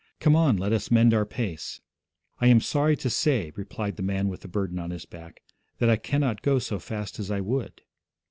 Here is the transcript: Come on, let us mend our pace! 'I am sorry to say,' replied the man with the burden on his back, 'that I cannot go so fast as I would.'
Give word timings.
Come 0.19 0.35
on, 0.35 0.57
let 0.57 0.73
us 0.73 0.89
mend 0.89 1.13
our 1.13 1.27
pace! 1.27 1.79
'I 2.39 2.47
am 2.47 2.59
sorry 2.59 2.95
to 2.97 3.07
say,' 3.07 3.51
replied 3.55 3.97
the 3.97 4.01
man 4.01 4.29
with 4.29 4.41
the 4.41 4.47
burden 4.47 4.79
on 4.79 4.89
his 4.89 5.05
back, 5.05 5.43
'that 5.77 5.91
I 5.91 5.95
cannot 5.95 6.41
go 6.41 6.57
so 6.57 6.79
fast 6.79 7.19
as 7.19 7.29
I 7.29 7.39
would.' 7.39 7.83